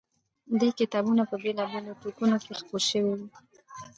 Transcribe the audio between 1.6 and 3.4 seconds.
بېلو ټوکونوکې خپور شوی و.